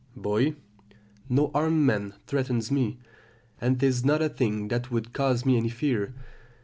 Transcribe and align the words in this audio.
"Boy. 0.15 0.55
No 1.29 1.51
armed 1.53 1.85
man 1.85 2.15
threatens 2.25 2.71
me; 2.71 2.97
and 3.59 3.79
'tis 3.79 4.03
not 4.03 4.19
a 4.23 4.29
thing 4.29 4.69
that 4.69 4.89
would 4.89 5.13
cause 5.13 5.45
me 5.45 5.57
any 5.57 5.69
fear. 5.69 6.15